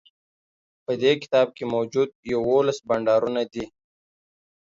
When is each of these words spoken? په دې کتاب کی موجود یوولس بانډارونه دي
په 0.83 0.91
دې 1.01 1.13
کتاب 1.21 1.47
کی 1.57 1.63
موجود 1.73 2.09
یوولس 2.33 2.77
بانډارونه 2.87 3.41
دي 3.53 3.65